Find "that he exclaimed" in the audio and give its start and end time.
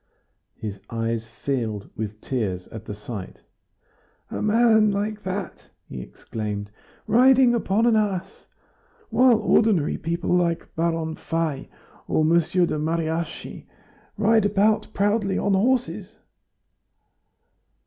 5.21-6.71